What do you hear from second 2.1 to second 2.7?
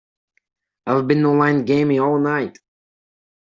night.